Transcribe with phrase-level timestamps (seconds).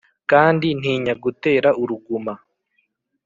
[0.31, 2.33] Kandi ntinya gutera uruguma?